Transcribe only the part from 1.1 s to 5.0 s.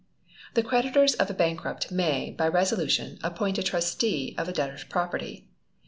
of a bankrupt may, by resolution, appoint a Trustee of the debtor's